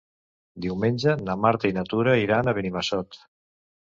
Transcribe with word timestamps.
Diumenge 0.63 1.11
na 1.27 1.35
Marta 1.41 1.71
i 1.71 1.75
na 1.75 1.83
Tura 1.89 2.15
iran 2.21 2.49
a 2.49 2.55
Benimassot. 2.61 3.21